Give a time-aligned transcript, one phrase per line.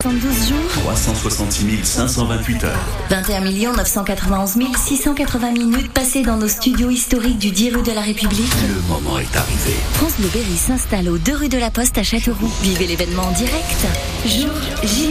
[0.00, 2.78] 72 jours, 366 528 heures.
[3.10, 8.52] 21 991 680 minutes passées dans nos studios historiques du 10 rue de la République.
[8.68, 9.74] Le moment est arrivé.
[9.94, 12.48] France Bleu Berry s'installe aux 2 rue de la Poste à Châteauroux.
[12.62, 13.86] Vivez l'événement en direct.
[14.24, 14.52] Jour
[14.84, 15.10] j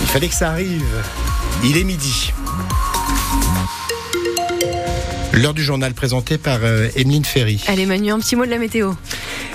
[0.00, 0.84] Il fallait que ça arrive.
[1.64, 2.32] Il est midi.
[5.32, 7.64] L'heure du journal présenté par euh, Emeline Ferry.
[7.66, 8.92] Allez Manu, un petit mot de la météo.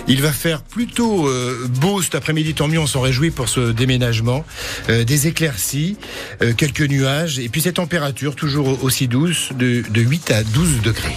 [0.07, 3.71] Il va faire plutôt euh, beau cet après-midi, tant mieux, on s'en réjouit pour ce
[3.71, 4.45] déménagement.
[4.89, 5.97] Euh, des éclaircies,
[6.41, 10.81] euh, quelques nuages, et puis ces températures toujours aussi douces, de, de 8 à 12
[10.81, 11.15] degrés.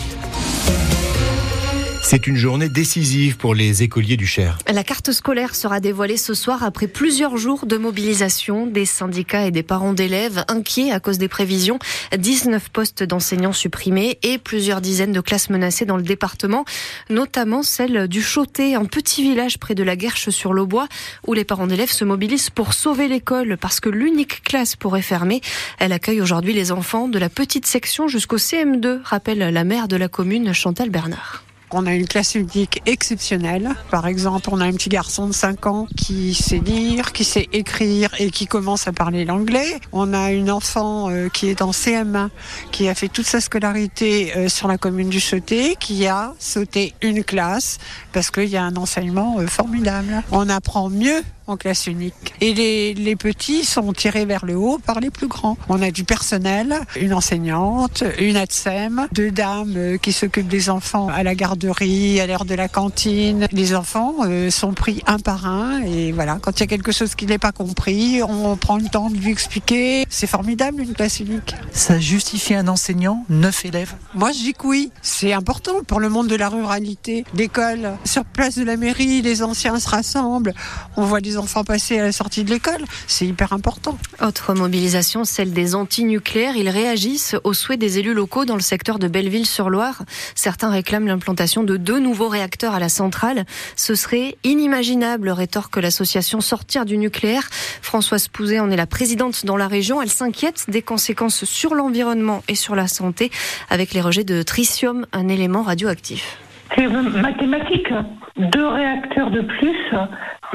[2.00, 4.58] C'est une journée décisive pour les écoliers du Cher.
[4.66, 9.50] La carte scolaire sera dévoilée ce soir après plusieurs jours de mobilisation des syndicats et
[9.50, 11.78] des parents d'élèves inquiets à cause des prévisions.
[12.16, 16.64] 19 postes d'enseignants supprimés et plusieurs dizaines de classes menacées dans le département,
[17.10, 20.88] notamment celle du Chauté, un petit village près de la Guerche sur l'Aubois
[21.26, 25.42] où les parents d'élèves se mobilisent pour sauver l'école parce que l'unique classe pourrait fermer.
[25.78, 29.96] Elle accueille aujourd'hui les enfants de la petite section jusqu'au CM2, rappelle la maire de
[29.96, 31.42] la commune Chantal Bernard.
[31.70, 33.70] On a une classe unique exceptionnelle.
[33.90, 37.48] Par exemple, on a un petit garçon de 5 ans qui sait lire, qui sait
[37.52, 39.78] écrire et qui commence à parler l'anglais.
[39.92, 42.30] On a une enfant euh, qui est en CM1,
[42.72, 46.94] qui a fait toute sa scolarité euh, sur la commune du Chauté, qui a sauté
[47.02, 47.78] une classe
[48.12, 50.22] parce qu'il y a un enseignement euh, formidable.
[50.32, 52.34] On apprend mieux en classe unique.
[52.40, 55.56] Et les, les, petits sont tirés vers le haut par les plus grands.
[55.68, 61.22] On a du personnel, une enseignante, une ATSEM, deux dames qui s'occupent des enfants à
[61.22, 63.46] la garderie, à l'heure de la cantine.
[63.52, 66.92] Les enfants euh, sont pris un par un et voilà, quand il y a quelque
[66.92, 70.04] chose qui n'est pas compris, on prend le temps de lui expliquer.
[70.08, 71.54] C'est formidable une classe unique.
[71.72, 73.94] Ça justifie un enseignant, neuf élèves?
[74.14, 77.24] Moi je dis que oui, c'est important pour le monde de la ruralité.
[77.34, 80.54] L'école, sur place de la mairie, les anciens se rassemblent,
[80.96, 82.84] on voit enfants passer à la sortie de l'école.
[83.06, 83.98] C'est hyper important.
[84.22, 86.56] Autre mobilisation, celle des anti-nucléaires.
[86.56, 90.02] Ils réagissent aux souhaits des élus locaux dans le secteur de Belleville-sur-Loire.
[90.34, 93.44] Certains réclament l'implantation de deux nouveaux réacteurs à la centrale.
[93.76, 97.48] Ce serait inimaginable, rétorque l'association Sortir du nucléaire.
[97.82, 100.02] Françoise Pouzet en est la présidente dans la région.
[100.02, 103.30] Elle s'inquiète des conséquences sur l'environnement et sur la santé
[103.70, 106.38] avec les rejets de tritium, un élément radioactif.
[106.74, 107.92] C'est mathématique.
[108.36, 109.76] Deux réacteurs de plus,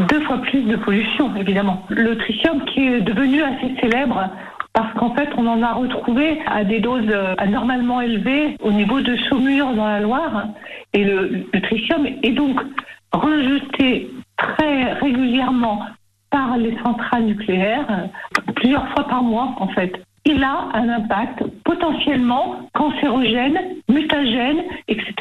[0.08, 1.86] deux fois plus de pollution, évidemment.
[1.90, 4.30] Le tritium qui est devenu assez célèbre
[4.74, 9.16] parce qu'en fait, on en a retrouvé à des doses anormalement élevées au niveau de
[9.30, 10.48] Saumur dans la Loire.
[10.94, 12.60] Et le, le tritium est donc
[13.12, 15.82] rejeté très régulièrement
[16.32, 18.08] par les centrales nucléaires,
[18.56, 19.94] plusieurs fois par mois en fait
[20.26, 23.60] il a un impact potentiellement cancérogène,
[23.94, 25.14] mutagène, etc.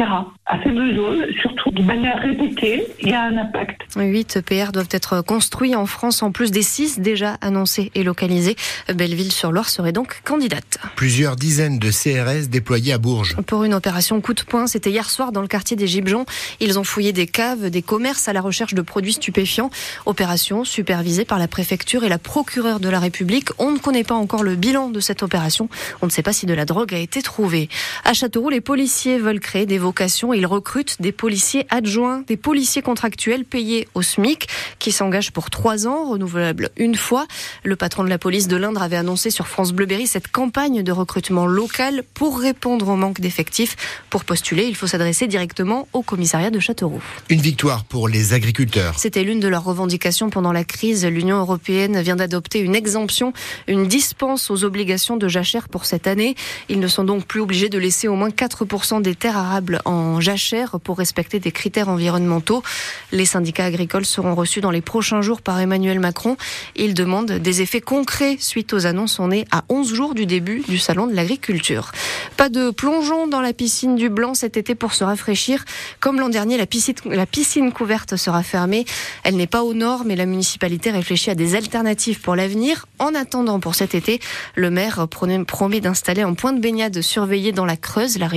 [0.47, 3.83] À faible dose, surtout de manière répétée, il y a un impact.
[3.97, 8.57] 8 EPR doivent être construits en France, en plus des 6 déjà annoncés et localisés.
[8.93, 10.79] Belleville-sur-Loire serait donc candidate.
[10.97, 13.37] Plusieurs dizaines de CRS déployés à Bourges.
[13.47, 16.25] Pour une opération coup de poing, c'était hier soir dans le quartier des Gibjons.
[16.61, 19.71] Ils ont fouillé des caves, des commerces à la recherche de produits stupéfiants.
[20.07, 23.51] Opération supervisée par la préfecture et la procureure de la République.
[23.59, 25.69] On ne connaît pas encore le bilan de cette opération.
[26.01, 27.69] On ne sait pas si de la drogue a été trouvée.
[28.05, 30.33] À Châteauroux, les policiers veulent créer des vocations.
[30.33, 35.87] Ils recrutent des policiers adjoints, des policiers contractuels payés au SMIC qui s'engagent pour trois
[35.87, 37.27] ans, renouvelables une fois.
[37.65, 40.83] Le patron de la police de l'Indre avait annoncé sur France Bleu Berry cette campagne
[40.83, 43.77] de recrutement local pour répondre au manque d'effectifs.
[44.09, 47.03] Pour postuler, il faut s'adresser directement au commissariat de Châteauroux.
[47.29, 48.95] Une victoire pour les agriculteurs.
[48.99, 51.05] C'était l'une de leurs revendications pendant la crise.
[51.05, 53.33] L'Union européenne vient d'adopter une exemption,
[53.67, 56.37] une dispense aux obligations de jachère pour cette année.
[56.69, 58.52] Ils ne sont donc plus obligés de laisser au moins 4%
[59.01, 62.63] des terres arables en jachère pour respecter des critères environnementaux.
[63.11, 66.37] Les syndicats agricoles seront reçus dans les prochains jours par Emmanuel Macron.
[66.77, 69.19] Ils demandent des effets concrets suite aux annonces.
[69.19, 71.93] On est à 11 jours du début du salon de l'agriculture.
[72.37, 75.65] Pas de plongeon dans la piscine du Blanc cet été pour se rafraîchir.
[76.01, 78.85] Comme l'an dernier, la piscine, la piscine couverte sera fermée.
[79.25, 82.87] Elle n'est pas au nord, mais la municipalité réfléchit à des alternatives pour l'avenir.
[82.99, 84.21] En attendant pour cet été,
[84.55, 88.29] le maire promet d'installer un point de baignade surveillé dans la Creuse, la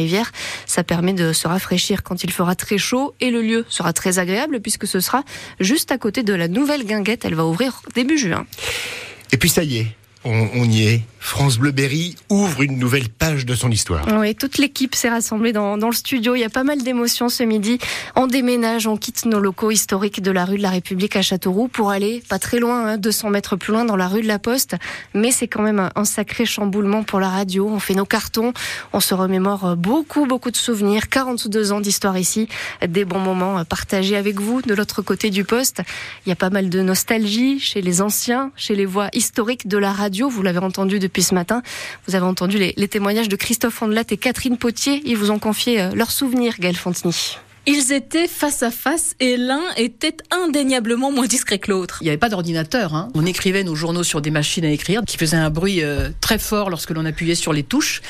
[0.65, 4.19] Ça permet de se rafraîchir quand il fera très chaud et le lieu sera très
[4.19, 5.23] agréable puisque ce sera
[5.59, 7.25] juste à côté de la nouvelle guinguette.
[7.25, 8.45] Elle va ouvrir début juin.
[9.31, 9.87] Et puis ça y est,
[10.23, 11.01] on y est.
[11.25, 14.05] France Bleu Berry ouvre une nouvelle page de son histoire.
[14.19, 16.35] Oui, toute l'équipe s'est rassemblée dans, le studio.
[16.35, 17.79] Il y a pas mal d'émotions ce midi.
[18.15, 21.67] On déménage, on quitte nos locaux historiques de la rue de la République à Châteauroux
[21.67, 24.37] pour aller pas très loin, hein, 200 mètres plus loin dans la rue de la
[24.37, 24.75] Poste.
[25.15, 27.67] Mais c'est quand même un, un, sacré chamboulement pour la radio.
[27.67, 28.53] On fait nos cartons,
[28.93, 31.09] on se remémore beaucoup, beaucoup de souvenirs.
[31.09, 32.47] 42 ans d'histoire ici,
[32.87, 35.81] des bons moments partagés avec vous de l'autre côté du poste.
[36.27, 39.79] Il y a pas mal de nostalgie chez les anciens, chez les voix historiques de
[39.79, 40.29] la radio.
[40.29, 41.61] Vous l'avez entendu depuis ce matin.
[42.07, 45.01] Vous avez entendu les, les témoignages de Christophe Ondelat et Catherine Potier.
[45.05, 47.13] Ils vous ont confié leurs souvenirs, Gaël Fontenay.
[47.67, 51.97] Ils étaient face à face et l'un était indéniablement moins discret que l'autre.
[52.01, 52.93] Il n'y avait pas d'ordinateur.
[52.93, 53.09] Hein.
[53.15, 56.37] On écrivait nos journaux sur des machines à écrire qui faisaient un bruit euh, très
[56.37, 58.03] fort lorsque l'on appuyait sur les touches.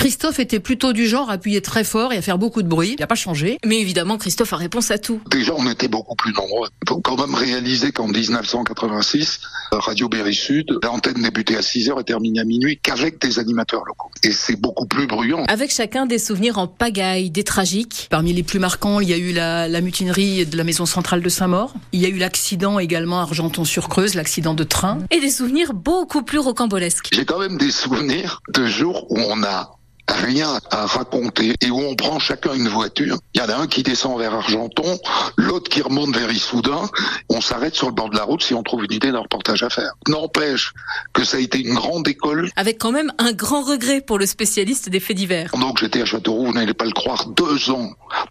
[0.00, 2.94] Christophe était plutôt du genre à appuyer très fort et à faire beaucoup de bruit.
[2.96, 3.58] Il n'a pas changé.
[3.66, 5.20] Mais évidemment, Christophe a réponse à tout.
[5.30, 6.70] Déjà, on était beaucoup plus nombreux.
[6.82, 9.40] Il faut quand même réaliser qu'en 1986,
[9.72, 14.10] Radio Berry Sud, l'antenne débutait à 6h et terminait à minuit qu'avec des animateurs locaux.
[14.22, 15.44] Et c'est beaucoup plus bruyant.
[15.48, 18.06] Avec chacun des souvenirs en pagaille, des tragiques.
[18.08, 21.20] Parmi les plus marquants, il y a eu la, la mutinerie de la maison centrale
[21.20, 21.74] de Saint-Maur.
[21.92, 25.00] Il y a eu l'accident également à Argenton-sur-Creuse, l'accident de train.
[25.10, 27.10] Et des souvenirs beaucoup plus rocambolesques.
[27.12, 29.76] J'ai quand même des souvenirs de jours où on a
[30.10, 33.18] rien à raconter et où on prend chacun une voiture.
[33.34, 34.98] Il y en a un qui descend vers Argenton,
[35.36, 36.88] l'autre qui remonte vers Issoudun.
[37.28, 39.62] On s'arrête sur le bord de la route si on trouve une idée d'un reportage
[39.62, 39.92] à faire.
[40.08, 40.72] N'empêche
[41.12, 42.50] que ça a été une grande école.
[42.56, 45.50] Avec quand même un grand regret pour le spécialiste des faits divers.
[45.52, 47.90] Donc j'étais à Châteauroux, vous n'allez pas le croire, deux ans,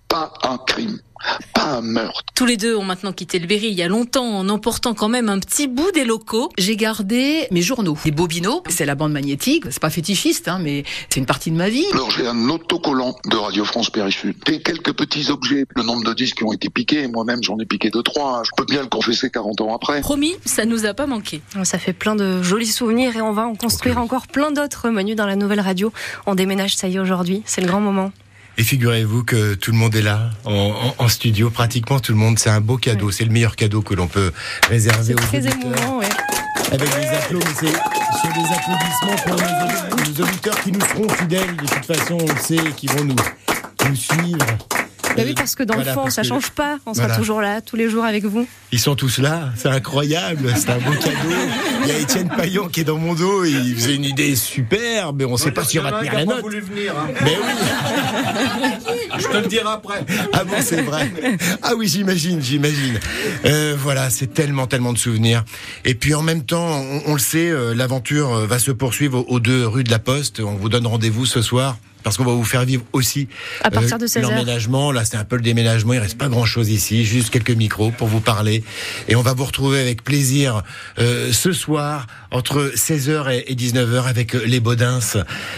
[0.10, 1.00] pas un crime
[1.54, 2.24] pas un meurtre.
[2.36, 5.10] Tous les deux ont maintenant quitté le Berry il y a longtemps en emportant quand
[5.10, 6.50] même un petit bout des locaux.
[6.58, 8.62] J'ai gardé mes journaux, des bobinos.
[8.70, 9.66] C'est la bande magnétique.
[9.70, 11.86] C'est pas fétichiste, hein, mais c'est une partie de ma vie.
[11.94, 14.38] Alors j'ai un autocollant de Radio France Berry Sud.
[14.48, 15.66] Et quelques petits objets.
[15.76, 17.08] Le nombre de disques qui ont été piqués.
[17.08, 18.44] Moi-même j'en ai piqué deux trois.
[18.46, 20.02] Je peux bien le confesser 40 ans après.
[20.02, 21.42] Promis, ça nous a pas manqué.
[21.64, 25.16] Ça fait plein de jolis souvenirs et on va en construire encore plein d'autres menus
[25.16, 25.92] dans la nouvelle radio.
[26.26, 27.44] On déménage ça y est aujourd'hui.
[27.46, 28.12] C'est le grand moment.
[28.60, 32.18] Et figurez-vous que tout le monde est là, en, en, en studio, pratiquement tout le
[32.18, 32.38] monde.
[32.38, 33.14] C'est un beau cadeau, ouais.
[33.14, 34.34] c'est le meilleur cadeau que l'on peut
[34.68, 35.48] réserver aux très.
[35.48, 36.10] Émouvant, ouais.
[36.70, 37.80] Avec des applaudissements,
[38.22, 41.56] c'est des applaudissements pour nos, nos, auditeurs qui nous seront fidèles.
[41.56, 43.16] De toute façon, on le sait, qui vont nous,
[43.88, 44.46] nous suivre.
[45.16, 46.78] Bah oui, parce que dans voilà, le fond, ça change pas.
[46.86, 47.20] On sera voilà.
[47.20, 48.48] toujours là, tous les jours avec vous.
[48.72, 49.50] Ils sont tous là.
[49.56, 50.54] C'est incroyable.
[50.56, 51.36] C'est un beau cadeau.
[51.84, 53.44] Il y a Étienne Paillon qui est dans mon dos.
[53.44, 56.26] Il faisait une idée super, mais on ne sait pas si on va tenir la
[56.26, 56.46] note.
[56.46, 57.08] Venir, hein.
[57.24, 58.70] Mais oui.
[59.18, 60.06] Je te le dirai après.
[60.34, 61.12] Ah bon, c'est vrai.
[61.62, 63.00] Ah oui, j'imagine, j'imagine.
[63.46, 65.44] Euh, voilà, c'est tellement, tellement de souvenirs.
[65.86, 69.40] Et puis en même temps, on, on le sait, euh, l'aventure va se poursuivre aux
[69.40, 70.40] deux rues de la Poste.
[70.40, 73.28] On vous donne rendez-vous ce soir parce qu'on va vous faire vivre aussi
[73.64, 74.92] à partir de 16 l'emménagement.
[74.92, 75.94] Là, c'est un peu le déménagement.
[75.94, 78.64] Il reste pas grand-chose ici, juste quelques micros pour vous parler.
[79.08, 80.64] Et on va vous retrouver avec plaisir
[81.00, 85.00] euh, ce soir entre 16h et 19h avec les Baudins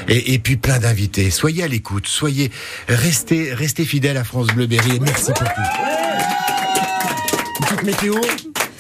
[0.08, 1.30] et, et puis plein d'invités.
[1.32, 2.52] Soyez à l'écoute, soyez
[2.88, 4.96] restez restez fidèles à France Bleu Berry.
[4.96, 5.62] Et merci pour tout.
[7.60, 8.16] Une petite météo.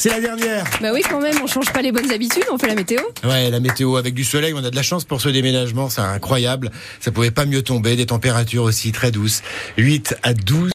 [0.01, 0.65] C'est la dernière.
[0.81, 3.01] Bah oui, quand même, on change pas les bonnes habitudes, on fait la météo.
[3.24, 6.01] Ouais, la météo avec du soleil, on a de la chance pour ce déménagement, c'est
[6.01, 6.71] incroyable.
[7.00, 9.44] Ça pouvait pas mieux tomber, des températures aussi très douces.
[9.77, 10.69] 8 à 12.